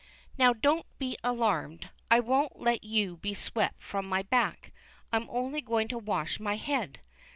[0.35, 1.91] Now don't be alarmed.
[2.09, 4.71] I won't let you be swept from my back.
[5.13, 7.01] I am only going to wash my head.